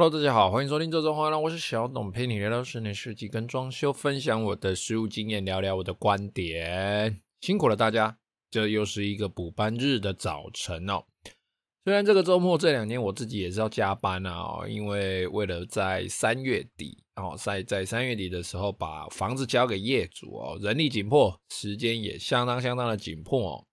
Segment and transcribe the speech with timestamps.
[0.00, 7.20] Hello，大家好，欢迎收听这周话，让我是小董，陪你聊聊室内设计跟装修，分享我的实务经验，聊聊我的观点。
[7.40, 8.16] 辛苦了大家，
[8.48, 11.02] 这又是一个补班日的早晨哦。
[11.84, 23.64] 虽然这个周末这两天我自己也是要加班啊，因为为了在三月底哦，在在三月底的时候把房子交给业主哦，人力紧迫，时间也相当相当的紧迫哦，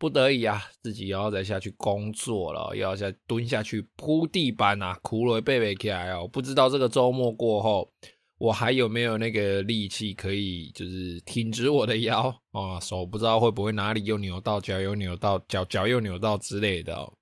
[0.00, 7.92] 不得已啊，自己又要再下去工作了，又要再蹲下去铺地板啊，苦了背背起来哦，不知道这个周末过后，
[8.38, 17.12] 我还有没有那个力气可以就是挺直我的腰啊，手不知道会不会哪里又扭到，脚又扭到，脚脚又扭到之类的哦。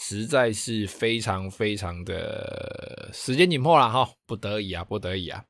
[0.00, 5.44] 实在是非常非常的时间紧迫了哈，不得已啊，不得已啊。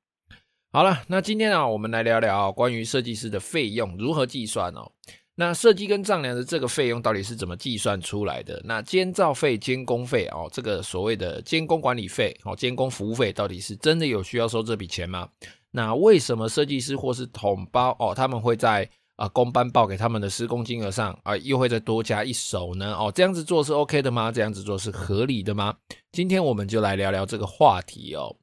[0.73, 4.93] 好了，那今天啊，我们来聊聊关于设计师的费用如何计算哦。
[5.41, 8.61] 那设计跟丈量的这个费用到底是怎么计算出来的？
[8.65, 15.29] 那监造费、监工费哦，这个所谓的监工管理费哦，监工服务费到底是真的有需要收这笔钱吗？
[15.71, 22.97] 那为什么设计师或是统包哦，他们会在啊，工班报给他们的施工金额上啊，又会再多加一手呢？
[22.97, 24.33] 哦，这样子做是 OK 的吗？
[24.33, 25.73] 这样子做是合理的吗？
[26.11, 28.35] 今天我们就来聊聊这个话题哦。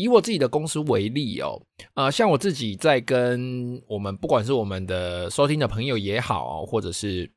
[0.00, 1.60] 以我自己的公司为例哦，
[1.92, 7.30] 啊，像我自己在跟我们不管是我们的收听的朋友也好，或者是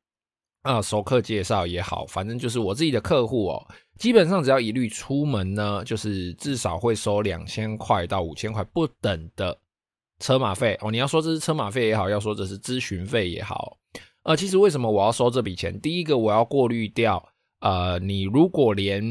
[0.61, 3.67] 啊熟客介绍也好，反正就是我自己的客户哦，
[3.99, 9.59] 基本上只要一律出门呢，就是至少会收两千块到五千块不等的。
[10.19, 13.77] 车马费哦，你要说这是车马费也好，要说这是咨询费也好，
[14.23, 15.77] 呃，其实为什么我要收这笔钱？
[15.81, 17.21] 第一个，我要过滤掉，
[17.59, 19.03] 呃，你如果连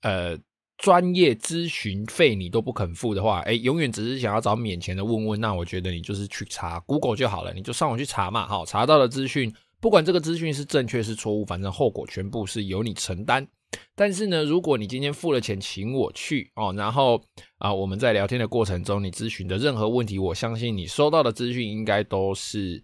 [0.00, 0.38] 呃
[0.80, 13.46] 专业咨询费你都不肯付的话，诶，永远只是想要找免钱的问问，那我觉得你就是去查 Google 就好了，你就上网去查嘛，好，查到的资讯，不管这个资讯是正确是错误，反正后果全部是由你承担。
[13.94, 17.22] 但是呢，如果你今天付了钱请我去哦，然后
[17.58, 22.82] 啊、我们在聊天的过程中，你咨询的任何问题，我相信你收到的资讯应该都是，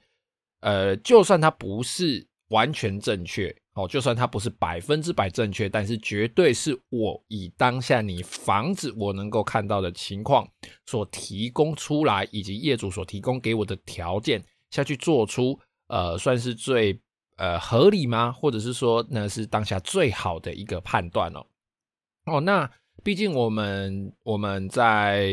[0.60, 10.48] 呃，就算它不是完全正确哦，就算它不是百分之百正确，但是绝对是我以当下你房子我能够看到的情况
[10.86, 17.00] 所提供出来，以及业主所提供给我的条件下去做出，呃，算是最。
[17.38, 18.32] 呃，合理吗？
[18.32, 21.44] 或者是说，那是当下最好的一个判断哦。
[22.24, 22.70] 哦，那
[23.04, 25.28] 毕竟我们我们在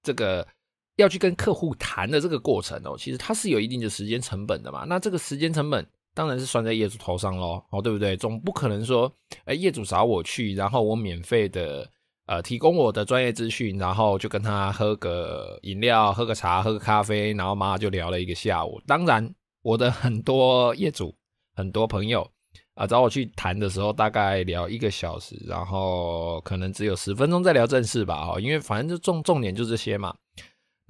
[0.00, 0.46] 这个
[0.94, 4.84] 要去跟客户谈的这个过程哦，其实它是有一定的时间成本的嘛。
[4.84, 5.84] 那这个时间成本
[6.18, 8.16] 当然是算在业主头上喽，哦，对不对？
[8.16, 9.08] 总不可能说，
[9.44, 11.88] 哎，业主找我去，然后我免费的
[12.26, 18.80] 呃提供我的专业资讯，然后就跟他喝个饮料、喝个茶、喝个咖啡，然后马上就聊了一个下午。
[18.84, 21.14] 当然，我的很多业主。
[21.54, 22.24] 很多朋友
[22.74, 30.14] 啊找我去谈的时候，大概聊一个小时，然后可能只有十分钟在聊正事吧，哦，因为反正就重重点就这些嘛。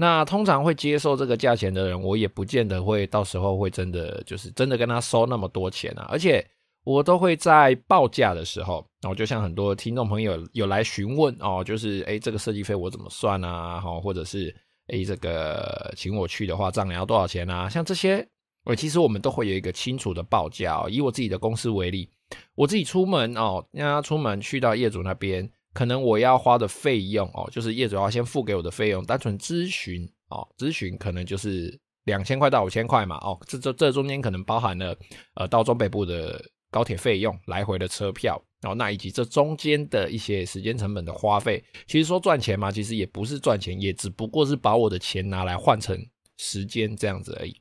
[0.01, 6.07] 那通常会接受这个价钱的人，我也不见得会到时候会真的就是真的跟他收那么多钱啊。
[6.09, 6.43] 而且
[6.85, 13.81] 我都会在报价的时候，我就像很多听众朋友有来询问哦，就是诶这个设计费我怎么算啊？
[13.81, 14.55] 哈，或者是
[14.87, 17.69] 诶这个请我去的话，丈量要多少钱啊？
[17.69, 18.27] 像这些。
[18.65, 20.91] 我其实我们都会有一个清楚的报价哦。
[20.91, 22.07] 以我自己的公司为例，
[22.55, 34.99] 我自己出门哦，让他出门去到业主那边，可能我要花的费用哦，就是业主要先付给我的费用，单纯咨询哦，咨询可能就是两千块到五千块嘛哦，这这这中间可能包含了
[35.37, 41.63] 呃到中北部的高铁费用、来回的车票然哦，那以及这中间的一些时间成本的花费。
[41.87, 45.97] 其实说赚钱嘛，其实也不是赚钱，也只不过是把我的钱拿来换成
[46.39, 47.55] 时间这样子而已。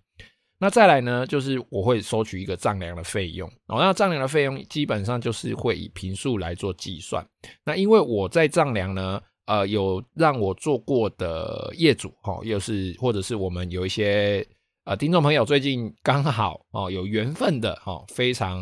[0.59, 3.77] 那再来呢，就是我会收取一个丈量的费用哦。
[3.80, 7.24] 那丈量的费用基本上就是会以平数来做计算。
[7.63, 14.44] 那因为我在丈量呢，呃，有让我做过的业主哈，又是或者是我们有一些
[14.86, 18.59] 呃听众朋友最近刚好哦有缘分的哈，非常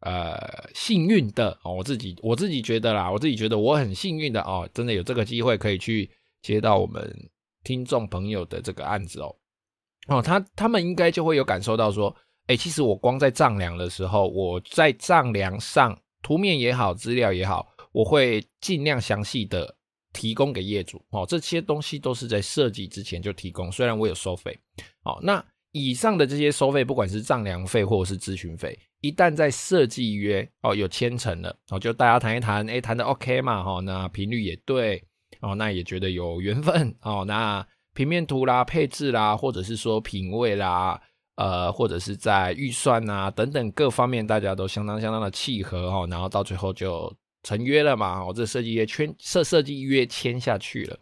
[0.00, 0.36] 呃
[0.74, 6.10] 幸运的哦，我自己我自己觉得啦，我自己觉得我很幸运的哦，真的有这个机会可以去
[6.42, 7.10] 接到我们
[7.62, 9.34] 听众朋友的这个案子哦。
[10.08, 12.14] 哦，他他们应该就会有感受到说，
[12.46, 19.74] 哎，其实我光在丈量的时候，我在丈量上图面也好，资料也好，我会尽量详细的
[20.12, 24.58] 提供给业主哦，这些东西都是在设计之前就提供，虽然我有收费。
[25.04, 35.02] 哦，那以上的这些收费，不管是丈量费或者是咨询费，一旦在设计约哦有签成了哦，就大家谈一谈，哎，谈的 OK 嘛，哈，那频率也对
[35.40, 41.00] 哦，那也觉得有缘分哦，那平面图啦、配置啦，或者是说品味啦，
[41.36, 47.10] 呃，或者是在预算啊等等各方面，大家都相当相当的契合哦，然后到最后就。
[47.46, 48.24] 成约了嘛？
[48.24, 50.98] 我这设计约签设设计约签下去了。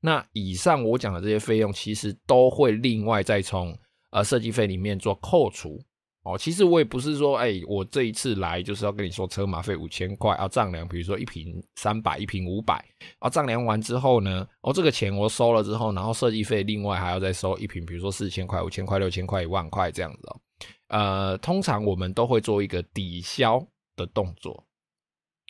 [0.00, 3.76] 那以上我讲的这些费用，其实都会另外再从
[4.12, 5.82] 呃设计费里面做扣除
[6.22, 6.36] 哦。
[6.38, 12.84] 其实我也不是说，哎、我这一次来就是要跟你说车马费五千块啊，丈量，比如说一坪三百，一坪五百
[13.18, 20.40] 啊，丈量完之后呢，哦，这个钱我收了之后，然后设计费另外还要再收一瓶，比如说四千块、五千块、六千块、一万块这样子哦。
[20.88, 23.64] 呃，通常我们都会做一个抵消
[23.96, 24.66] 的动作。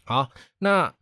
[0.05, 0.29] 好，
[0.59, 0.93] 那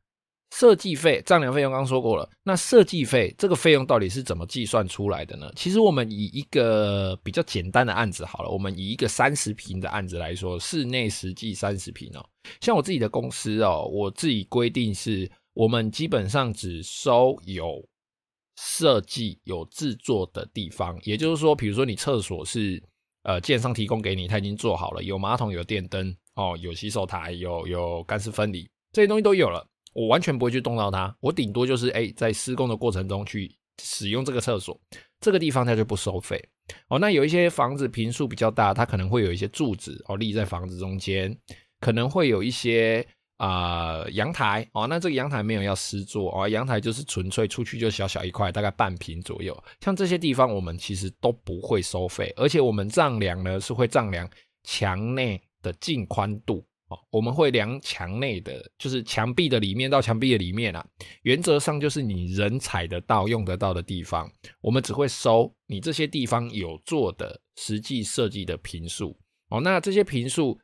[0.50, 2.28] 设计费、丈量费用刚刚说过了。
[2.42, 5.52] 那设计费这个费用到底是怎么计算出来的呢？
[5.54, 12.24] 其实我们以一个比较简单的案子好了，我们以一个三十平的案子来说，室内实际三十平哦。
[12.60, 17.86] 像我自己的公司哦，我自己规定是，我们基本上只收有
[18.56, 20.98] 设计、有制作的地方。
[21.02, 22.82] 也就是说，比如说你厕所是
[23.24, 28.66] 呃，建商提供给你，他已经做好了，有马桶、有电灯哦，有洗手台、有有干湿分离。
[28.92, 29.66] 这些东西都有了，
[29.98, 33.52] 我完全不会去动到它，我顶多就是哎，在施工的过程中去
[33.82, 34.80] 使用这个厕所，
[35.20, 36.40] 这个地方它就不收费
[36.88, 37.00] 哦。
[37.00, 41.36] 那有一些房子坪数比较大，它可能会有一些柱子哦立在房子中间，
[41.80, 43.04] 可能会有一些
[43.38, 44.86] 啊、阳台哦。
[44.86, 49.56] 那这个阳台没有要施作哦，阳台就是纯粹出去就小小一块，大概半坪左右。
[49.80, 54.28] 像这些地方我们其实都不会收费，而且我们丈量呢是会丈量
[54.62, 56.64] 墙内的净宽度。
[56.88, 60.82] 哦，我们会量墙内的，就是墙壁的里面到墙壁的里面啊。
[61.23, 64.31] 原则上就是你人踩得到、用得到的地方，
[64.62, 69.14] 我们只会收你这些地方有做的实际设计的坪数。
[69.50, 70.58] 哦，那这些坪数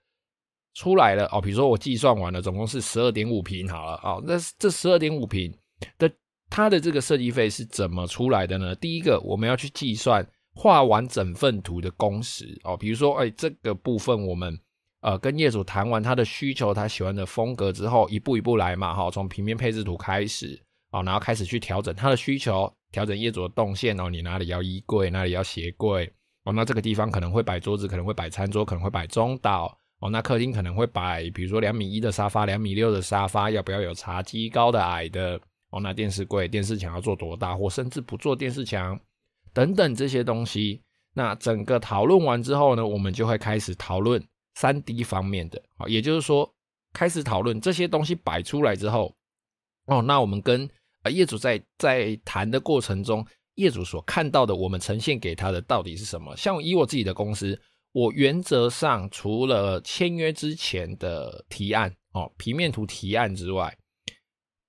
[0.72, 4.00] 出来了哦，比如说我计算完了，总共是十二点五坪好了。
[4.02, 5.54] 哦，那这十二点五坪
[5.98, 6.10] 的
[6.48, 8.74] 它的这个设计费是怎么出来的呢？
[8.76, 12.58] 第一个，我们要去计算画完整份图的工时。
[12.64, 14.58] 哦，比如说，哎，这个部分我们。
[15.04, 20.58] 呃，跟业主谈完他的需求，他喜欢的风格之后，一步一步来嘛，哈，从平面配置图开始，
[20.92, 26.10] 啊，然后开始去调整他的需求，调整业主的动线哦，你哪里要衣柜，哪里要鞋柜，
[26.44, 38.98] 哦，那这个地方可能会摆桌子，可能会摆餐桌，可能会摆中岛，哦，那客厅可能会摆，比如说两米一的沙发，两米六的沙发，要不要有茶几，高的矮的，哦，那电视柜、电视墙要做多大，或甚至不做电视墙，
[39.52, 40.80] 等等这些东西，
[41.12, 44.18] 那整个讨论完之后呢，我们就会开始讨论。
[44.54, 46.54] 三 D 方面的啊，也就是说，
[46.92, 49.14] 开始讨论这些东西摆出来之后，
[49.86, 50.68] 哦，那我们跟
[51.02, 56.36] 呃业主在在谈的过程中，业主所看到的，我们呈现给他的到底是什么？
[56.36, 57.60] 像以我自己的公司，
[57.92, 63.76] 我原则上除了签约之前的提案哦，平面图提案之外，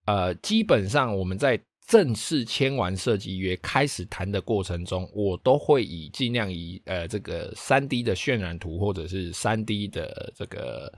[0.05, 1.61] 呃，基本上我们在。
[1.87, 10.91] 正式签完设计约开始谈的过程中，我都会以尽量以呃这个三 D 的渲染图或者是三 D 的这个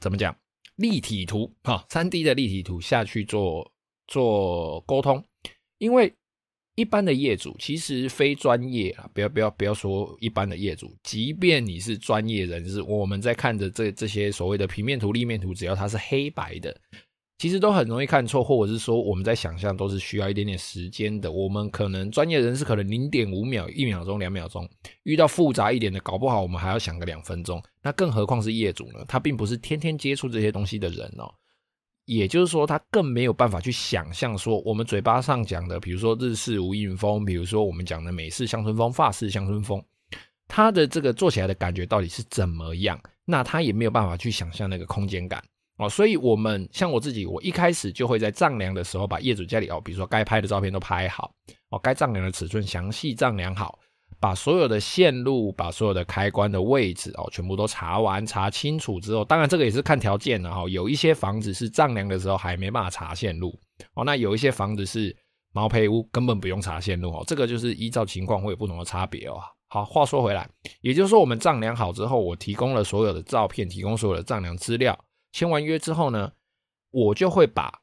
[0.00, 0.34] 怎么讲
[0.76, 3.70] 立体图哈，三 D 的立体图下去做
[4.06, 5.22] 做沟通，
[5.76, 6.12] 因为
[6.74, 16.74] 一般的业主其实非专业啊，不要不要不要说一般的业主，即便你是专业人士，我们在看着这这些所谓的平面图、立面图，只要它是黑白的。
[17.42, 21.32] 其实都很容易看错，或者是说我们在想象都是需要一点点时间的。
[21.32, 24.64] 我们可能专业人士可能零点五秒、一秒钟、两秒钟，
[25.02, 27.60] 遇到复杂一点的，搞不好我们还要想个两分钟。
[27.82, 29.04] 那更何况是业主呢？
[29.08, 31.28] 他并不是天天接触这些东西的人哦。
[32.04, 39.84] 也就是说，他更没有办法去想象说我们嘴巴上讲的，比如说日式无印风，比如说我们讲的美式乡村风、法式乡村风，
[40.46, 43.00] 他的这个做起来的感觉到底是怎么样？
[43.24, 45.42] 那他也没有办法去想象那个空间感。
[45.82, 51.34] 哦，所以我们像我自己，我一开始就会在丈量的时候把业主家里哦，比如说该拍的照片都拍好，
[51.70, 53.78] 哦，该丈量的尺寸详细丈量好，
[54.20, 63.58] 把所有的线路、把所有的开关的位置哦，全部都查完查清楚之后，当然这个也是看条件的哈，有一些房子是丈量的时候还没办法查线路
[63.94, 65.16] 哦，那有一些房子是
[65.52, 69.40] 毛坯屋，根本不用查线路哦，这个就是依照情况会有不同的差别哦。
[69.68, 70.48] 好，话说回来，
[70.82, 74.98] 也就是说我们丈量好之后，我提供了所有的照片，提供所有的丈量资料。
[75.32, 76.30] 签完约之后呢，
[76.90, 77.80] 我就会把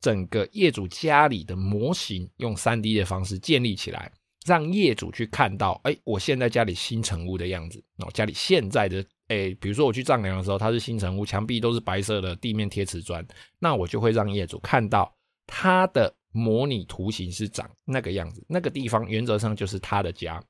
[0.00, 4.12] 整个业主家里的模型用 3D 的方式建立起来，
[4.44, 7.82] 让业主去看到，哎，我现在家里新成屋的样子。
[7.98, 13.26] 哦，家里现在的，哎，比如说我去丈量的时候，它是新成屋，墙壁都是白色的，地面贴瓷砖，
[13.58, 15.10] 那我就会让业主看到
[15.46, 20.42] 它的模拟图形是长那个样子，那个地方原则上就是他的家。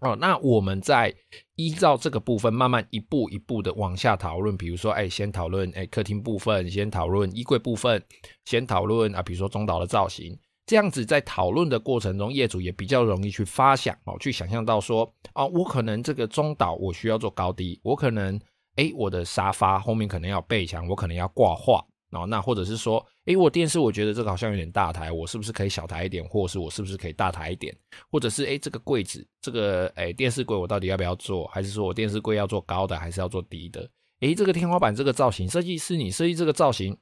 [0.00, 1.14] 哦，那我们在
[1.56, 4.56] 依照这个部分，慢慢一步一步的往下讨论。
[4.56, 8.02] 比如说，哎，先讨论哎客厅部分，先讨论衣柜部分，
[8.44, 10.36] 先讨论啊，比如说中岛的造型。
[10.66, 18.38] 这样子在讨论的过程中，业主也比较容易去发想哦，去想象到说，哦，我可能这个中岛我需要做高低，我可能
[18.76, 21.84] 哎我的沙发后面可能要背墙，我可能要挂画。
[22.14, 27.76] 哦，那或者是说，诶，我电视我觉得这个好像有点大台，我是不是可以小台一点，或是我是不是可以大台一点？
[28.10, 31.46] 或者是，诶，这个柜子，这个，诶，电视柜我到底要不要做？
[31.48, 33.88] 还是说我电视柜要做高的，还是要做低的？
[34.20, 36.96] 诶，这个天花板这个造型，设计师你设计这个造型，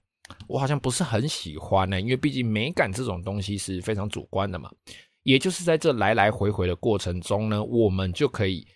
[0.48, 4.70] 我好像不是很喜欢呢，因为毕竟美感这种东西是非常主观的嘛。
[5.24, 8.66] 也就是在这来来回回的过程中呢，我们就可以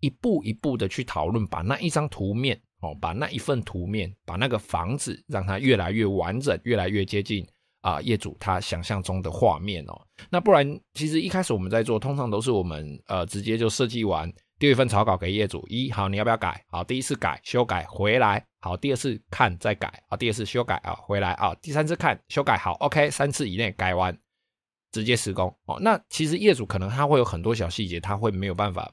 [0.00, 2.60] 一步一步的去讨论，把那一张图面。
[2.80, 7.46] 哦，把那一份图面，把那个房子让它越来越完整，越来越接近
[7.80, 10.00] 啊、业主他想象中的画面哦。
[10.28, 16.64] 那不然，其实一开始我们在做，通常都是我们呃直接就设计完，丢一份草稿给业主，一好你要不要改？
[16.68, 24.18] 好，第一次改修改回来，好，第二次看再改啊，第二次修改啊回来啊，第三次看修改好，OK，三次以内改完
[24.90, 25.78] 直接施工哦。
[25.80, 28.92] 那其实业主可能他会有很多小细节，他会没有办法。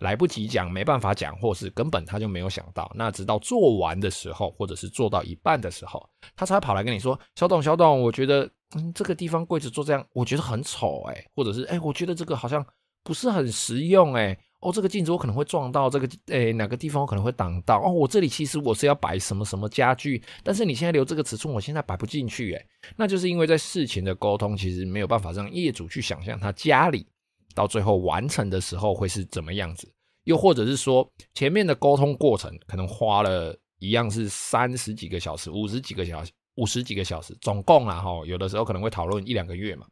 [0.00, 2.90] 来不及讲，没办法讲，或是根本他就没有想到。
[2.94, 12.64] 那直到做完的时候，或者是做到一半的时候，他才跑来跟你说：“小董，小董，我觉得嗯，这个地方柜子做这样，我觉得很丑哎，或者是哎，我觉得这个好像
[13.02, 14.36] 不是很实用哎。
[14.60, 17.78] 哦，这个镜子我可能会撞到，这个哎哪个地方我可能会挡到。
[17.82, 22.66] 哦，我这里其实我是要摆什么什么家具，但是你现在留这个尺寸，我现在摆不进去哎。
[22.96, 27.06] 那就是因为在事前的沟通，其实没有办法让业主去想象他家里。”
[27.54, 29.90] 到最后完成的时候会是怎么样子？
[30.24, 39.86] 又或者是说前面的沟通过程可能花了一样是三十几个小时、五十几个小时、五十几个小时，总共啊哈，有的时候可能会讨论一两个月嘛。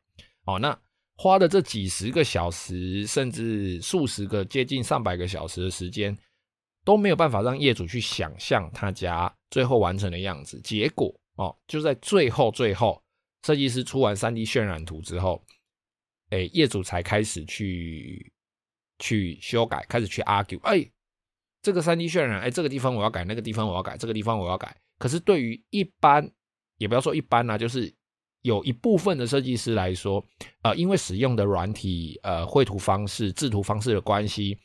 [0.46, 0.76] 哦，那
[1.16, 6.16] 花的这几十个小时，甚至数十个、接近上百个小时的时间，
[6.84, 10.58] 都没有办法让业主去想象他家最后完成的样子。
[10.62, 13.00] 结果哦，就在最后最后，
[13.46, 15.44] 设计师出完三 D 渲染图之后。
[16.32, 18.32] 哎，业主才开始去
[18.98, 20.58] 去修改，开始去 argue。
[20.62, 20.90] 哎，
[21.60, 24.74] 这个 3D 渲染，哎，这个地方我要改，那个地方我要改，这个地方我要改。
[24.98, 26.26] 可是对于一般，
[26.78, 27.94] 也不要说一般啦，就是
[28.40, 30.26] 有一部分的设计师来说，
[30.62, 34.58] 呃，因为使用的软体、呃，绘图方式、制图方式的关系，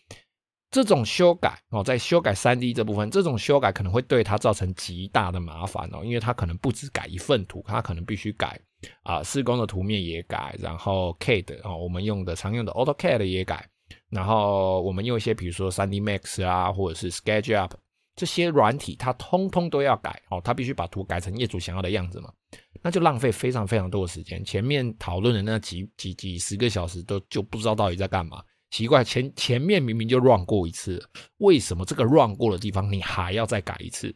[0.71, 8.57] 这种修改哦，在修改 3D 这部分，这种修改可能会对他造成极大的麻烦哦，因为他可能不止改一份图，他可能必须改。
[9.03, 13.67] 啊，施工的图面也改，然后 CAD 哦，我们用的常用的 AutoCAD 也改，
[14.09, 17.71] 然后我们用一些比如说 3D Max 啊，或者是 SketchUp
[18.15, 22.33] 这些软体，它通通都要改哦，它必须把图改成业主想要的样子嘛，
[22.81, 24.43] 那就浪费非常非常多的时间。
[24.43, 30.99] 前面讨论的那几几几十个小时都就不知道到底在干嘛，奇怪，前前面明明就 run 过一次，
[31.37, 34.15] 为什么这个 run 过的地方你还要再改一次？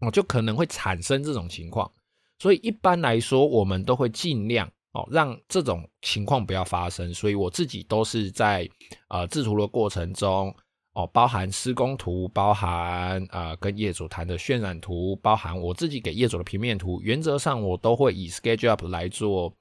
[0.00, 1.90] 哦，就可能会产生这种情况。
[2.38, 7.12] 所以一般来说，我们都会尽量哦，让这种情况不要发生。
[7.14, 8.68] 所以我自己都是在
[9.08, 10.54] 呃制图的过程中
[10.94, 19.52] 哦，包含施工图，包含呃跟业主谈的渲染图，包含我自己给业主的平面图，原则上我都会以 SketchUp 来做。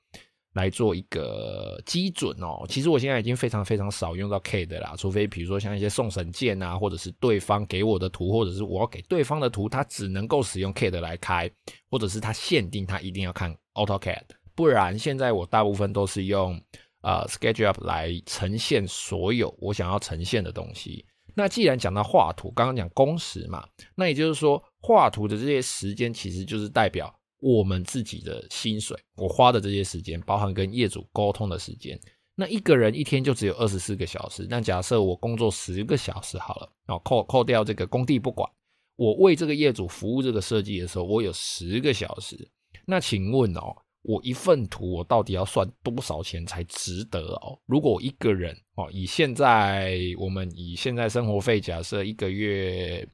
[0.53, 2.65] 来做一个基准哦。
[2.69, 11.49] 其实我现在已经非常非常少用到 CAD 的啦，除非比如说像一些送神件啊，或者是对方给我的图，或者是我要给对方的图，他只能够使用 CAD 来开，
[11.89, 14.23] 或者是他限定他一定要看 AutoCAD，
[14.55, 16.61] 不然现在我大部分都是用
[17.01, 21.05] 呃 SketchUp 来呈现所有我想要呈现的东西。
[21.35, 27.11] 那既然讲到画图，刚刚讲工时嘛，那也就是说画图的这些时间其实就是代表。
[27.43, 31.99] 我们自己的薪水，我花的这些时间，包含跟业主沟通的时间，
[32.35, 34.47] 那一个人一天就只有二十四个小时。
[34.49, 38.49] 那假设我工作十个小时好了，哦，扣扣掉这个工地不管，
[38.95, 42.49] 我为这个业主服务这个设计的时候，我有十个小时。
[42.85, 47.59] 那请问哦，我一份图我到底要算多少钱才值得哦？
[47.65, 53.05] 如果一个人哦，以现在我们以现在生活费假设一个月。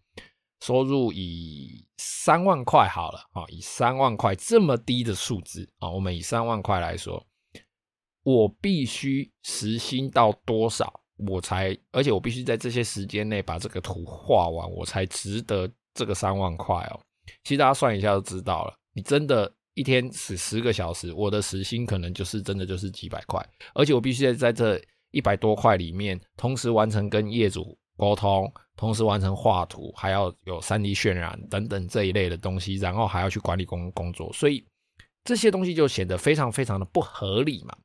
[0.61, 7.25] 收入以三万块好了啊，以三万块这么低的数字啊，我们以三万块来说，
[8.23, 16.99] 我必须时薪到多少，我才，而且我必须在这些时间内把这个图画完，我才值得这个三万块哦。
[17.43, 23.41] 其实大家算一下就知道了，你真的一天十十个小时，我的时薪可能就是真的就是几百块，
[23.73, 28.51] 而且我必须在在这一百多块里面，同时完成跟业主沟通。
[28.75, 34.65] 同时完成画图，还要有 3D 渲染等等这一类的东西，然后还要去管理工工作，所以
[35.25, 37.75] 这些东西就显得非常非常的不合理嘛。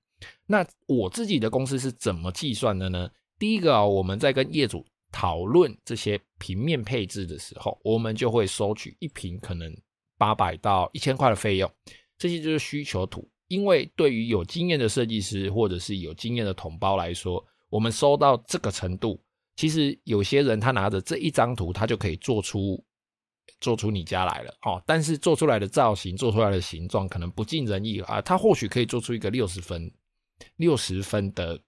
[0.46, 3.10] 那我自己的公司是怎么计算的呢？
[3.40, 9.76] 第一个啊，我们在跟业主讨论这些平面配置的时候，我们就会收取一坪可能
[10.16, 11.68] 八百到一千块的费用，
[12.16, 13.28] 这些就是需求图。
[13.48, 19.20] 因为对于有经验的设计师或者是有经验的同胞来说，我们收到这个程度，
[19.56, 22.84] 其实有些人他拿着这一张图，他就可以做出
[23.60, 24.82] 做出你家来了哦。
[24.86, 28.20] 但是做出来的造型、做出来的形状可能不尽人意啊。
[28.20, 29.90] 他或许可以做出一个六十分、
[30.56, 31.60] 六十分的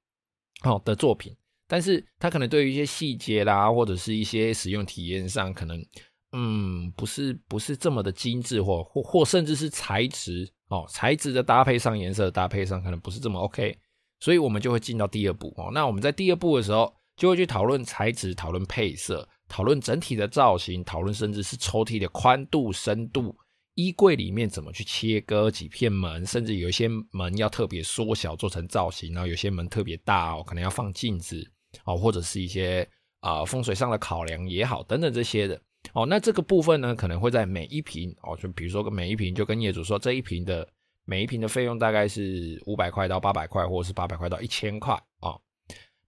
[0.63, 5.85] 哦的作品，但是他可能对于一些细节啦，或者是一些使用体验上，可能
[6.33, 10.53] 嗯不是不是这么的精致，或或或甚至是材质。
[10.69, 13.79] 哦，材质的搭配上，颜色的搭配上，可能不是这么 OK，
[14.19, 15.71] 所以我们就会进到第二步哦。
[15.73, 23.35] 那我们在第二步的时候，就会去讨论材质、讨论配色、讨论整体的造型、讨论甚至是抽屉的宽度、深度、
[23.75, 31.43] 衣柜里面怎么去切割几片门，甚至有一些门要特别缩小做成造型，然后有些门特别大哦，可能要放镜子
[31.85, 32.87] 哦，或者是一些
[33.21, 35.61] 啊、呃、风水上的考量也好，等等这些的。
[35.95, 40.69] 哦，那这个部分呢，可能会在每一瓶哦，就比如说每一瓶，就跟业主说这一瓶的
[41.05, 45.39] 每一瓶的费用大概是五百块到八百块，或者是八百块到一千块啊。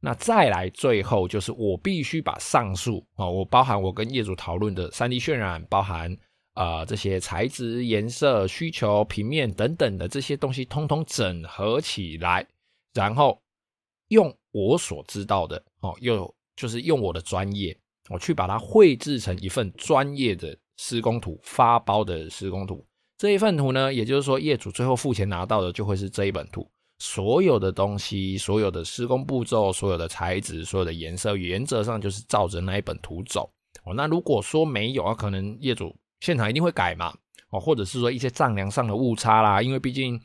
[0.01, 6.13] 那再来最后就是我必须把上述啊、哦，我包含我跟业主讨论的 3D 渲染，包含
[6.55, 12.47] 啊、呃、这些材质、颜色、需求、平面等等的这些东西，通通整合起来，
[12.95, 13.41] 然后
[14.09, 17.77] 用我所知道的哦，又就是用我的专业。
[18.11, 22.83] 我去把它绘制成一份专业的施工图，发包的施工图。
[23.19, 26.67] 这一份图呢，也就是说，业主最后付钱拿到的就会是这一本图，
[26.99, 33.51] 所有的东西、所有的施工步骤、所有的材质、所有的颜色，原则上就是照着那一本图走。
[33.85, 37.17] 哦，那如果说没有啊，可能业主现场一定会改嘛。
[37.51, 40.21] 哦，或者是说一些丈量上的误差啦，因为毕竟。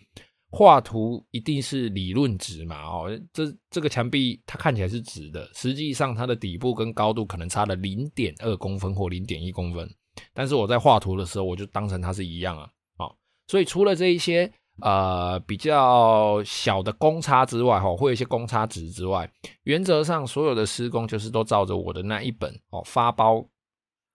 [0.55, 2.83] 画图一定是理论值嘛？
[2.85, 9.89] 哦，这这个墙壁它看起来是直的，实际上它的底部跟高度可能差了零点二公分或零点一公分。
[10.31, 12.69] 但是我在画图的时候，我就当成它是一样啊。
[12.99, 13.15] 哦，
[13.47, 19.29] 所以除了这一些呃比较小的公差之外，哈，会有一些公差值之外，
[19.63, 23.45] 原则上所有的施工就是都照着我的那一本哦发包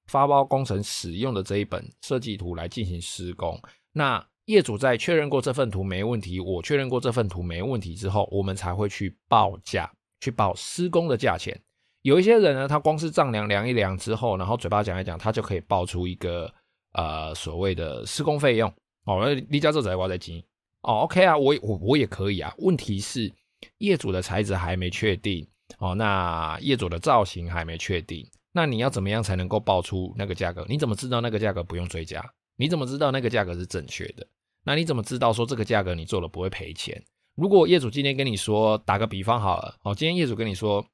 [0.07, 3.61] 发包工程使用的这一本设计图来进行施工。
[3.93, 9.91] 那业主在确认过这份图没问题，我确认过这份图没问题之后，我们才会去报价，
[10.21, 11.59] 去报施工的价钱。
[12.01, 16.51] 有一些人呢，他光是丈量量一量之后，然后嘴巴讲一讲，他就可以报出一个
[16.93, 18.73] 呃所谓的施工费用
[19.05, 19.29] 哦。
[19.51, 20.43] 离家这仔我在金
[20.83, 22.55] 哦，OK 啊，我我我也可以啊。
[22.59, 23.33] 问题是
[23.79, 25.47] 业主的材质还没确定
[25.79, 30.65] 哦，那业主的造型还没确定，那你要怎么样才能够报出那个价格？
[30.69, 32.25] 你怎么知道那个价格不用追加？
[32.57, 34.27] 你怎么知道那个价格是正确的？
[34.65, 37.03] 那你怎么知道说这个价格你做了不会赔钱？
[37.35, 40.85] 如果业主今天跟你说，打个比方好了，哦，今天业主跟你说，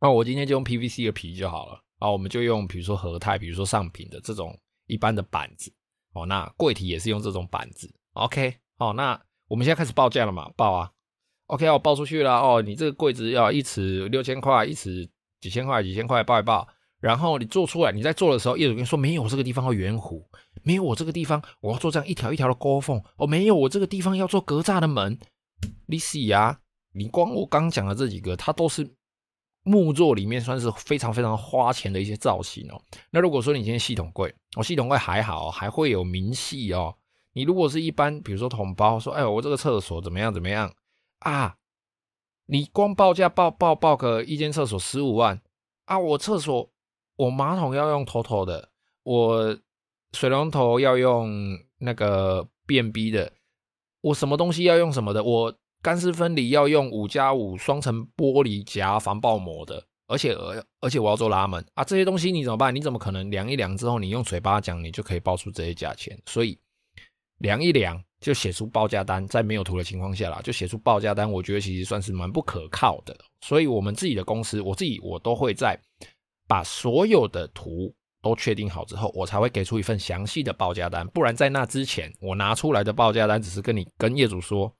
[0.00, 5.72] 那我今天就用 PVC 的皮就好了，啊，我们就用比如说和泰，比如说上品的这种一般的板子，
[6.14, 10.50] 哦，那柜体也是用这种板子，OK，哦，那我们现在开始报价了嘛？
[10.56, 10.90] 报啊
[11.46, 15.08] ，OK，我报出去了，哦，你这个柜子要一尺六千块，一尺
[15.40, 16.66] 几千块，几千块报一报。
[16.98, 20.24] 然后你做出来，你在做的时候，业主跟你说没有，这个地方要圆弧，
[20.62, 25.18] 没有我这个地方我要做这样一条一条的沟缝，哦，没有我这个地方要做格栅的门。
[25.86, 26.60] 你洗啊，
[26.92, 28.88] 你光我刚讲的这几个，它都是
[29.64, 32.80] 木作里面算是非常非常花钱的一些造型哦。
[33.10, 36.94] 那如果说你今天系统柜，哦，系统柜还好，还会有明细哦。
[37.32, 40.72] 你如果是一般，比如说统包，说，哎，我这个厕所怎么样怎么样
[41.20, 41.56] 啊？
[42.46, 45.40] 你光报价报报报个一间厕所十五万
[45.84, 46.70] 啊，我厕所。
[47.16, 48.70] 我马桶要用头头的，
[49.04, 49.56] 我
[50.12, 51.30] 水龙头要用
[51.78, 53.30] 那个便逼的，
[54.00, 62.74] 我什么东西要用什么的，我干湿分离要用五加五双层玻璃夹防爆膜的，而且而而且我要做拉门啊，这些东西你怎么办？
[62.74, 66.18] 你怎么可能量一量之后，你用嘴巴讲，你就可以报出这些价钱？
[66.26, 66.58] 所以
[67.42, 73.14] 量一量就写出报价单，在没有图的情况下啦，就写出报价单，我觉得其实算是蛮不可靠的。
[73.42, 75.78] 所以我们自己的公司，我自己我都会在。
[76.48, 81.06] 把所有的图都确定好之后，我才会给出一份详细的报价单。
[81.08, 84.70] 不然在那之前，我拿出来的报价单只是跟你跟业主说：“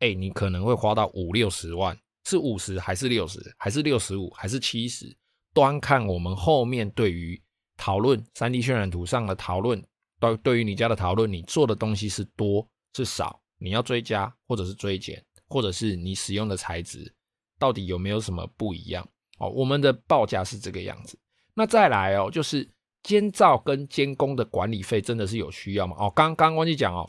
[0.00, 5.16] 哎，你可能会花到五六十万，是五十还是六十，还是六十五，还是七十？
[5.54, 7.40] 端看我们后面对于
[7.78, 9.82] 讨论 3D 渲染图上的讨论，
[10.22, 17.12] 对对于你家的讨论，你做的东西是多是少，你要追加或者是追减，或者是你使用的材质
[17.58, 19.06] 到底有没有什么不一样？
[19.38, 21.18] 哦，我们的报价是这个样子。”
[21.54, 22.66] 那再来哦，就是
[23.02, 25.96] 监造跟监工的管理费真的是有需要吗？
[25.98, 27.04] 哦，刚刚忘记讲哦，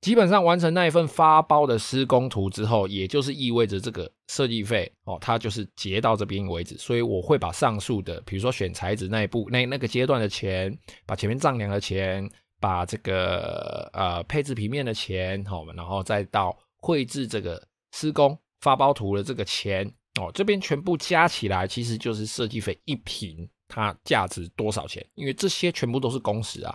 [0.00, 6.76] 基本上完成那一份发包的施工图之后，也就是意味着这个设计费哦，它就是结到这边为止。
[6.78, 12.28] 所以我会把上述的，比如说选材质那一步那那个阶段的钱，把前面丈量的钱，
[12.60, 17.60] 把这个呃配置平面的钱，好，然后再到绘制这个
[17.92, 19.84] 施工发包图的这个钱
[20.20, 23.48] 哦，这边全部加起来，其实就是设计费一平。
[23.70, 25.06] 它价值多少钱？
[25.14, 26.74] 因为这些全部都是工时啊，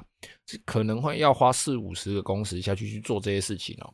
[0.66, 3.94] 可能会要花四五十个工时下去去做这些事情哦。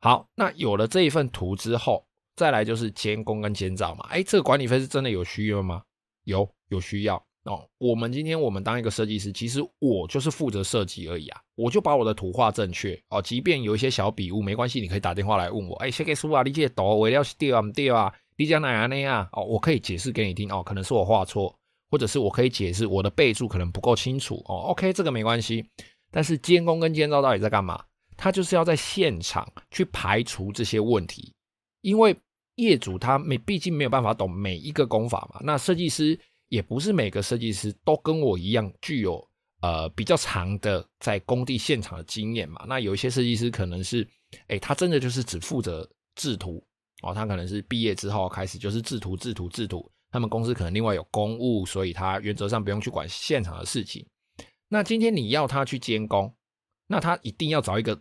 [0.00, 4.06] 好，那有了这一份图之后，再来就是监工跟监造嘛。
[4.08, 5.82] 哎，这个管理费是真的有需要吗？
[6.24, 7.68] 有，有需要哦。
[7.78, 13.20] 我们今天我们当一个设计师，其实我就是负责设计而已啊，我就把我的图画正确哦。
[13.20, 15.76] 即便有一些小笔误，没关系，你可以打电话来问我。
[15.76, 18.10] 哎，设计师啊，你这个图为了是对啊，不对啊？
[18.36, 20.62] 你讲哪样那样哦，我可以解释给你听哦。
[20.62, 21.54] 可能是我画错。
[21.90, 25.64] 或者是我可以解释我的备注可能不够清楚哦，OK，这个没关系。
[26.10, 27.84] 但是监工跟监造到底在干嘛？
[28.16, 31.32] 他就是要在现场去排除这些问题，
[31.80, 32.14] 因为
[32.56, 35.40] 业主他没毕竟没有办法懂每一个工法嘛。
[35.42, 39.26] 那设计师也不是每个设计师都跟我一样具有
[39.62, 42.64] 呃比较长的在工地现场的经验嘛。
[42.68, 44.06] 那有一些设计师可能是，
[44.48, 46.62] 哎，他真的就是只负责制图
[47.02, 49.90] 哦，他可能是毕业之后开始就是制图、制图、制图。
[50.10, 54.04] 他们公司可能另外有公务，所以他原则上不用去管现场的事情。
[54.68, 56.32] 那今天你要他去监工，
[56.86, 58.00] 那他一定要找一个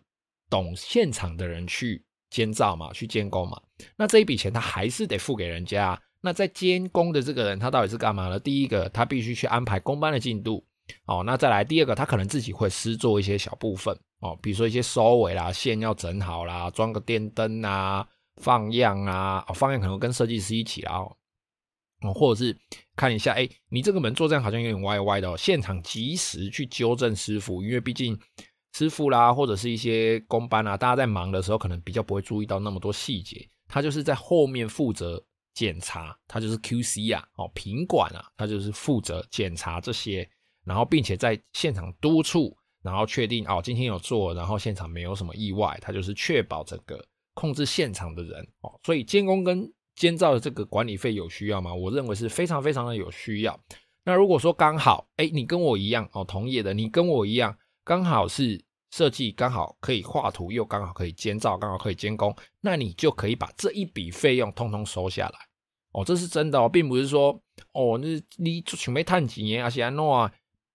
[0.49, 3.59] 懂现场的人去监造嘛，去监工嘛。
[3.95, 5.99] 那这一笔钱他还是得付给人家。
[6.21, 8.39] 那在监工的这个人，他到底是干嘛呢？
[8.39, 10.65] 第一个，他必须去安排工班的进度。
[11.05, 18.05] 哦，那再来第二个，他可能自己会施做一些小部分哦，比如说一些收尾啦，线要整好啦，装个电灯啊，
[18.41, 20.97] 放样啊，哦，放样可能跟设计师一起啦。
[20.97, 21.15] 哦
[22.01, 22.57] 哦，或者是
[22.95, 25.35] 看一下，哎，你这个门做这样好像有点歪歪的哦。
[25.37, 28.17] 现场及时去纠正师傅，因为毕竟
[28.73, 33.49] 师傅啦，或者是一些工班啊，大家在忙的时候，可能比较不会注意到那么多细节。
[33.67, 40.27] 他就是在后面负责检查，他就是 QC 啊，哦，品管啊，他就是负责检查这些，
[40.65, 48.79] 然后并且在现场督促，然后确定哦，今天有做，然后现场没有什么意外，他就是确保这个控制现场的人哦。
[48.83, 51.73] 所以监工跟监造的这个管理费有需要吗？
[51.73, 53.59] 我认为是非常非常的有需要。
[54.05, 65.39] 那如果说刚好，哎，你跟我一样哦，同业的，你跟我一样，刚好是设计，刚好可以画图，又刚好可以监造，刚好可以监工，那你就可以把这一笔费用通通收下来。
[65.91, 67.37] 哦，这是真的哦，并不是说
[67.73, 68.07] 哦，那
[68.37, 70.31] 你准备探几年啊，西安诺啊，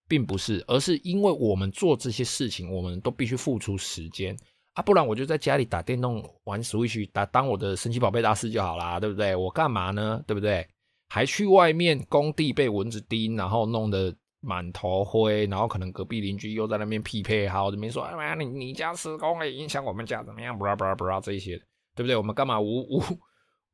[0.07, 4.37] 并不是，而是因为我们做这些事情，我们都必须付出时间。
[4.75, 9.33] 啊，不然我就在家里打电动玩 Switch，打当我的神奇宝贝大师就好啦，对不对？
[9.35, 10.21] 我干嘛呢？
[10.27, 10.67] 对不对？
[11.07, 20.57] 还去外面工地被蚊子叮，然后弄得满头灰，然后可能隔壁邻居又在那边匹配，好这边说，哎呀，你你家施工会影响我们家怎么样？
[20.57, 21.57] 不拉不拉不拉这一些，
[21.95, 22.15] 对不对？
[22.17, 23.01] 我们干嘛无无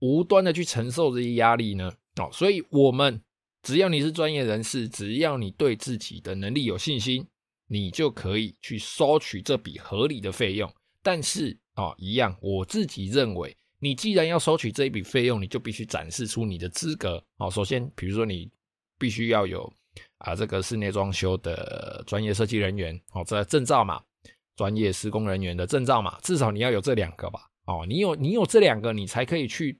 [0.02, 1.92] 无端的去承受这些压力呢？
[2.18, 3.20] 哦，所以我们
[3.64, 7.28] 只要你是专业人士，只要你对自己的能力有信心，
[7.68, 10.72] 你就可以去收取这笔合理的费用。
[11.04, 17.50] 但是哦，一样，我自己认为，你既然要收取这一笔费用，你就必须展示出你的资格哦。
[17.50, 18.50] 首先，比如说你
[19.00, 19.72] 必须要有
[20.20, 24.02] 啊这个室内装修的专业设计人员哦，这证照嘛，
[24.56, 27.40] 专业施工人员的证照嘛，至少你要有这两个吧。
[27.66, 29.80] 哦，你有你有这两个，你才可以去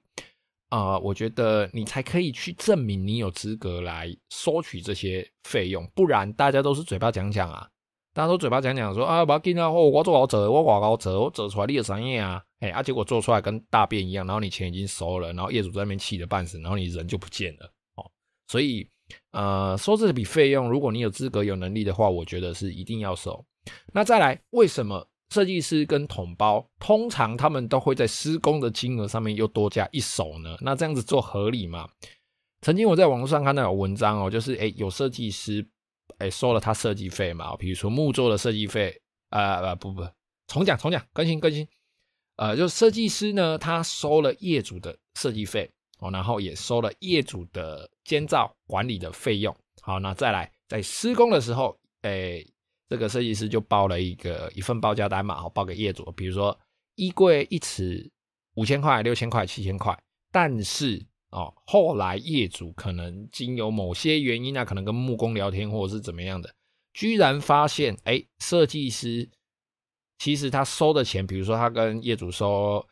[0.70, 7.68] 啊，我觉得你才可以去证明你有资格来收取这些费用，不然大家都是嘴巴讲讲啊。
[8.14, 18.04] 大家都嘴巴讲讲说啊，不要紧啊，我我做好做，我我搞做，我做出来你的商业啊，哎，啊结果做出来跟大便一样，然后你钱已经收了，然后业主在那边气得半死，然后你人就不见了哦。
[18.48, 18.86] 所以
[19.30, 23.42] 呃，收这笔费用，如果你有资格、有能力的话，我觉得是一定要收。
[23.94, 30.54] 那再来，为什么设计师跟统包通常他们都会在施工的金额上面又多加一手呢？
[30.60, 31.88] 那这样子做合理吗？
[32.60, 35.66] 曾经我在网络上看到有文章哦，就是哎，有设计师。
[36.18, 37.56] 哎，收了他设计费嘛？
[37.56, 40.02] 比如说木作的设计费，呃，不不，
[40.46, 41.66] 重讲重讲，更新更新。
[42.36, 49.54] 呃，就设计师呢，他收了业主的设计费哦，然后也收了业主的监造管理的费用。
[49.80, 52.44] 好，那再来在施工的时候，哎，
[52.88, 56.58] 这个设计师就报了一个一份报价单嘛，好，报给业主，比如说
[56.94, 58.10] 衣柜一尺
[58.54, 59.98] 五千块、六千块、七千块，
[60.30, 61.04] 但是。
[61.32, 66.54] 哦，后来业主可能经由某些原因啊，可能跟木工聊天或者是怎么样的，
[66.92, 69.30] 居然发现，哎，设计师
[70.18, 72.86] 其实他收的钱，比如说他跟业主收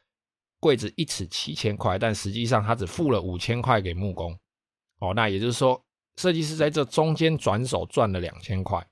[0.58, 4.36] 柜子一尺七千块，但实际上他只付了五千块给木工。
[5.00, 5.82] 哦，那也就是说，
[6.16, 8.86] 设计师在这中间转手赚了两千块。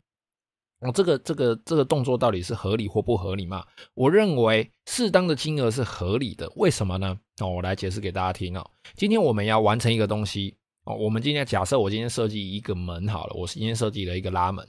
[0.80, 3.64] 哦，这个这个这个动作到底是合理或不合理嘛？
[3.94, 6.48] 我认为适当的金额是合理的。
[6.54, 7.18] 为什么呢？
[7.40, 8.64] 哦，我来解释给大家听哦。
[8.94, 14.68] 今天我们要完成一个东西哦，我们今天假设我今天设计一个门好了，我今天设计了一个拉门。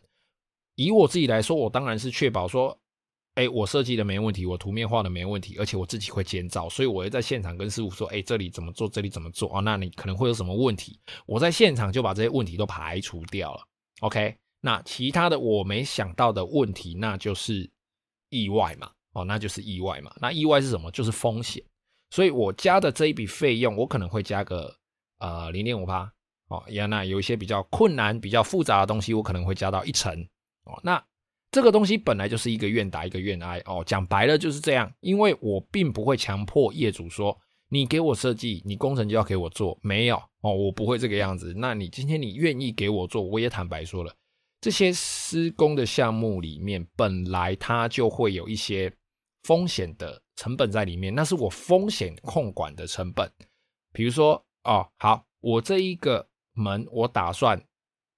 [0.74, 2.76] 以我自己来说，我当然是确保说，
[3.36, 11.00] 哎，我设计的没问题，我图面画的没问题，而且我自己会监造，所以我会在现场跟师傅说，哎，这里怎么做，这里怎么做哦，那你可能会有什么问题？
[11.28, 13.62] 我在现场就把这些问题都排除掉了。
[14.00, 14.36] OK。
[14.62, 17.69] 那其他的我没想到的问题，那就是
[18.30, 20.13] 意外嘛，哦，那就是意外嘛。
[20.19, 20.91] 那意外是什么？
[20.91, 21.63] 就是风险。
[22.12, 24.76] 所以我加的这一笔费用，我可能会加个
[25.19, 26.12] 呃零点五趴，
[26.48, 30.12] 哦，呀，那有一些比较困难、比较复杂的东西，我可能会加到一成，
[30.65, 31.02] 哦，那
[31.52, 37.38] 这个东西本来就是一个愿打一个愿挨，哦，讲白了就是这样，因为我并不会强迫业主说
[37.69, 41.54] 你给我设计，你工程就要给我做，没有，哦，我不会这个样子。
[41.56, 44.13] 那你今天你愿意给我做，我也坦白说了。
[44.62, 48.91] 这些施工的项目里面，本来它就会有一些
[49.43, 53.32] 风险的成本在里面，那是我风险控管的成本。
[53.93, 57.62] 比如说，哦，好，我这一个门我打算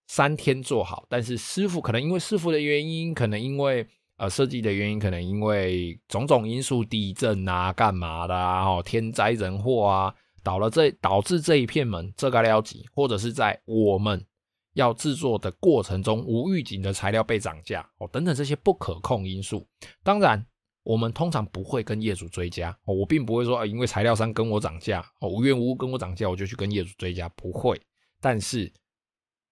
[0.07, 14.25] 三天做好，但是师傅可能因为师傅的原因，可能因为呃设计的原因，可能因为种种因素，地震啊、干嘛的啊、哦天灾人祸啊，倒了这导致这一片门这个了急，或者是在我们。
[14.73, 19.67] 要制作的过程中，无预警的材料被涨价哦，等等这些不可控因素，
[20.03, 20.45] 当然
[20.83, 27.79] 我们通常不会跟业主追加哦，我并不会说啊，因为材料商跟我涨价哦，无缘无故跟我涨价，我就去跟业主追加，不会。
[28.21, 28.71] 但是，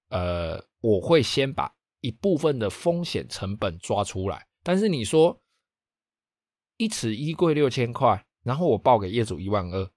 [0.10, 4.48] 呃，我会先把一部分的风险成本抓出来。
[4.64, 5.42] 但是你说
[6.78, 9.92] 一尺衣柜六千块，然后我报给业主一万二，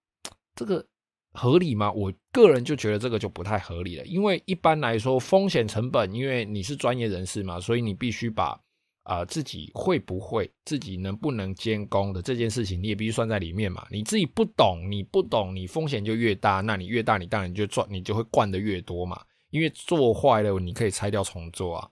[0.55, 0.89] 这个。
[1.33, 1.91] 合理吗？
[1.93, 8.59] 我个人就觉得这个就不太合理了，因为一般来说风险成本，因为你是专业人士嘛，所以你必须把
[9.05, 13.85] 啊、自己会不会、自己能不能监工的这件事情，你也必须算在里面嘛。
[13.91, 19.21] 你自己不懂，你不懂，你风险就越大，那你越大，你当然就赚，你就会灌得越多嘛。
[19.51, 21.89] 因为做坏了，你可以拆掉重做啊。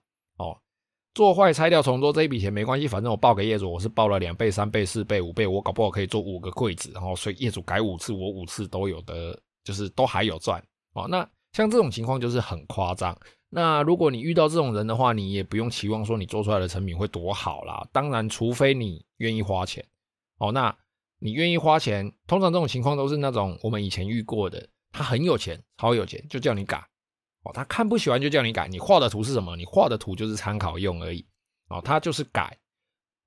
[1.13, 10.63] 做坏拆掉重做这一笔钱没关系，反正我报给业主，我是报了两倍、三倍、四倍、五倍，我搞不好可以做五个柜子，然后所以业主改五次，我五次都有的，就是都还有赚
[10.95, 11.09] 哦。
[11.09, 13.17] 那像这种情况就是很夸张。
[13.49, 17.85] 那如果你遇到这种人的话，你也不用期望说你做出来的成品会多好啦。
[17.91, 19.85] 当然，除非你愿意花钱
[20.39, 20.53] 哦。
[20.53, 20.73] 那
[21.19, 26.81] 你愿意花钱，通常这种情况都是那种我们以前遇过的，他很有钱，超有钱，就叫你改。
[27.43, 29.57] 哦，他看不喜欢就叫你改，你画的图是什么？
[29.57, 31.27] 你画的图就是参考用而已。
[31.69, 32.59] 哦，他就是改，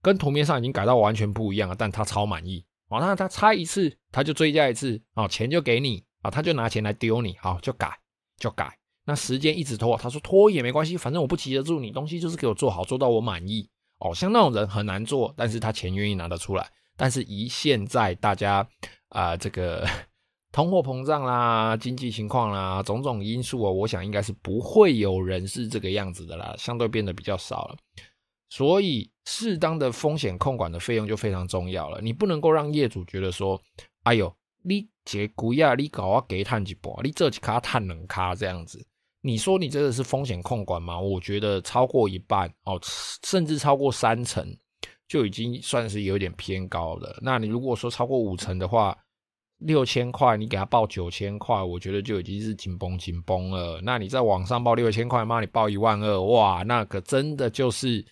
[0.02, 2.64] 跟图面上已经改到完全不一样了，但他超满意。
[2.90, 7.98] 哦，那他拆一次，他就追加一次，哦，钱就给你，啊，他就拿钱来丢你，好，就改，
[8.38, 8.78] 就改。
[9.06, 13.68] 那时间一直拖，他说拖也没关系，反正我不急得住你，东西就是给我做好，做到我满意。
[14.00, 16.70] 哦，像那种人很难做，但是他钱愿意拿得出来。
[16.96, 18.68] 但是以现在大家
[19.10, 19.88] 啊，这个。
[20.54, 27.76] 通货膨胀啦，经济情况啦，种种因素啊，我想应该是不会有人是这个样子的啦，相对变得比较少了。
[28.52, 32.00] 所以，适当的风险控管的费用就非常重要了。
[32.02, 33.60] 你不能够让业主觉得说
[34.04, 34.32] ：“哎呦，
[34.64, 38.86] 你这股呀，你搞我给探几波，你这几卡探冷卡这样子。”
[39.26, 41.00] 你说你这个是风险控管吗？
[41.00, 42.80] 我觉得超过一半哦，
[43.26, 44.46] 甚至超过三成
[45.08, 47.18] 就已经算是有点偏高了。
[47.24, 48.96] 那你如果说超过五成的话，
[49.66, 53.80] 六千块，你给他报九千块，我觉得就已经是紧绷紧绷了。
[53.84, 58.06] 那你在网上报六千块，妈你报一万二，哇，那可真的就是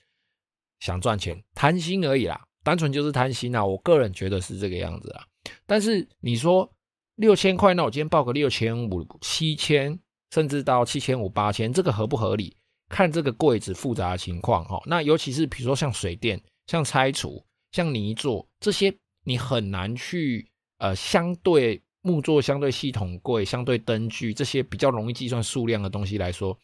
[0.79, 3.65] 想赚钱，贪心而已啦，单纯就是贪心啊。
[3.65, 5.23] 我个人觉得是这个样子啊。
[5.65, 6.71] 但是你说
[7.15, 9.99] 六千块，那我今天报个六千五、七千，
[10.31, 12.55] 甚至到七千五、八千，这个合不合理？
[12.89, 14.81] 看这个柜子复杂的情况哈。
[14.85, 20.50] 那尤其是比如说像水电、像拆除、像泥作这些，你很难去。
[20.81, 26.57] 呃，相对木作、相对系统柜、相对灯具这些比较容易计算数量的东西来说，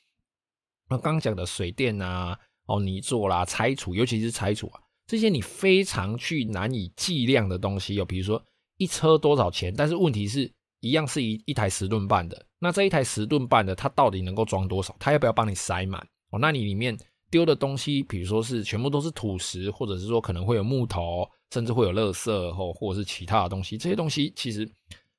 [0.89, 8.43] 那刚讲的水电啊、哦泥作啦、拆除，尤其是拆除啊，这些你非常去难以计量的东西，有比如说
[8.77, 14.95] 一车多少钱，但是问题是一样是一一台十吨半的，那这一台十吨半的它到底能够装多少？
[14.99, 16.01] 它要不要帮你塞满？
[16.31, 16.97] 哦，那你里面
[17.31, 21.27] 丢的东西，比如说是全部都是土石，或者是说可能会有木头。
[21.53, 24.69] 甚至会有垃圾或或者是其他的东西，这些东西其实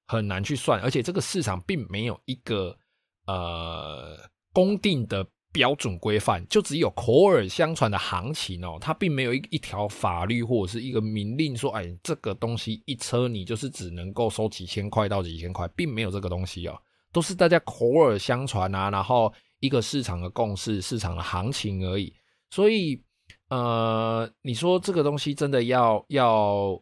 [0.06, 2.76] 很难去算，而且这个市场并没有一个
[3.24, 4.14] 呃
[4.52, 16.78] 公定的标准规范，就只有口耳相传的行情哦，它并没有一一条法律或者是一个明令说，哎，这个东西一车你就是只能够收几千块到几千块，并没有这个东西哦，
[17.10, 22.14] 都是大家口耳相传啊，然后一个市场的共识、市场的行情而已，
[22.50, 23.02] 所以。
[23.50, 26.78] 呃，你说这个东西真的要要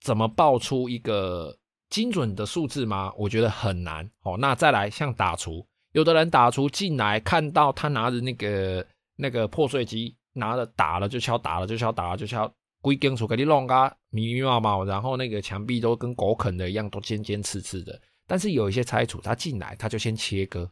[0.00, 1.54] 怎么报出一个
[1.90, 3.12] 精准的数字吗？
[3.16, 4.10] 我觉得很难。
[4.22, 18.00] 哦，那再来像打厨，有的人打厨进来看到他拿着那个那个破碎机，拿着打了就敲，打了就敲，打了就敲，规间厝给你弄个密密麻麻，然后那个墙壁都跟狗啃的一样，都尖尖刺刺的。
[18.26, 20.70] 但是有一些拆除，他进来他就先切割，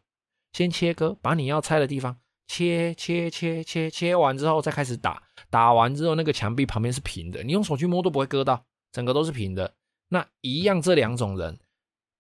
[0.52, 9.74] 先切割，把你要拆的地方切切切切切完之后再开始打，打完之后那个墙壁旁边是平的，你用手去摸都不会割到，整个都是平的。
[10.08, 11.58] 那一样这两种人，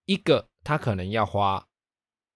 [0.04, 1.66] 一个他可能要花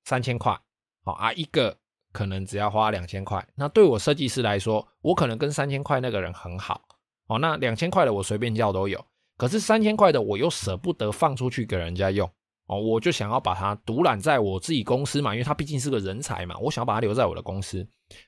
[0.05, 0.59] 三千块，
[1.05, 1.77] 好啊，一个
[2.13, 3.47] 可能只要花两千块。
[3.55, 6.81] 那对我设计师来说，我可能跟三千块那个人很好，
[7.27, 9.05] 哦，那两千块的我随便叫都有，
[9.37, 12.31] 可是三千块的我又舍不得放出去给人家用。
[12.73, 17.87] 哦，我就想要把它独揽在我自己公司嘛，因为他毕竟是个人才嘛，我想要把它留在我的公司，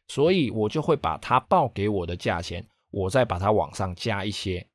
[0.08, 4.66] 所以我就会把他报给我的价钱，我再把它往上加一些，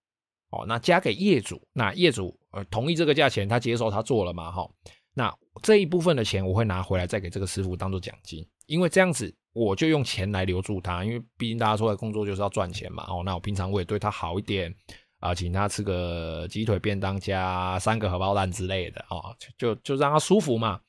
[0.49, 4.67] 哦，那加给业主，那业主呃同意这个价钱，他接受他做了嘛，哈，
[5.13, 14.73] 那这一部分的钱我会拿回来再给这个师傅当做奖金，因为这样子我就用钱来留住他，因为毕竟大家出来工作就是要赚钱嘛，哦，那我平常我也对他好一点。
[15.19, 20.82] 啊，请他吃个鸡腿便当加三个荷包蛋之类的啊，就就让他舒服嘛。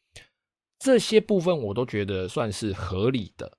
[0.79, 3.51] 这些部分我都觉得算是合理的。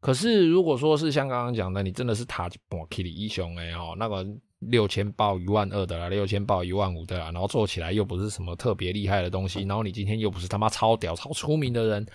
[0.00, 4.26] 可是如果说是像刚刚讲的，你真的是塔博 K 里一雄哎哦，那个
[4.58, 12.06] 六千报一万二的啦，六千报一万五的啦，然后做起来又不是什么特别厉害的东西，然后你今天又不是他妈超屌超出名的人，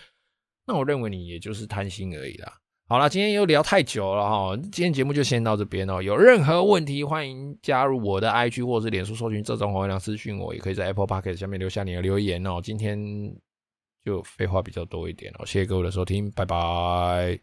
[0.66, 2.52] 那我认为你也就是贪心而已啦。
[2.90, 6.02] 好了，今天又聊太久了哈，今天节目就先到这边哦。
[6.02, 12.62] 有任何问题，欢迎加入我的 IG 或者是脸书搜寻这种黄亮私讯我，也可以在 Apple Podcast 下面留下你的留言哦。
[12.64, 12.98] 今天
[14.06, 17.36] 就废话比较多一点哦，谢谢各位的收听，拜拜。